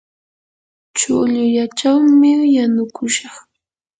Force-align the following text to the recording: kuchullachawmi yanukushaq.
kuchullachawmi 0.83 2.31
yanukushaq. 2.55 3.35